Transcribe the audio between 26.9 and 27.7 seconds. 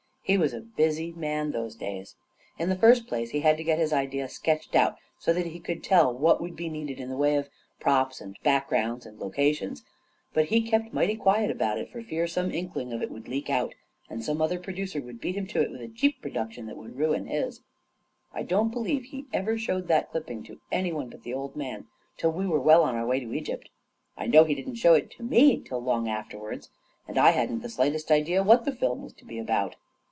and I hadn't the